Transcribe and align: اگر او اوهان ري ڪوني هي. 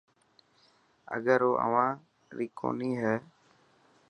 اگر 1.15 1.39
او 1.47 1.51
اوهان 1.65 1.93
ري 2.37 2.47
ڪوني 2.59 2.91
هي. 3.01 3.15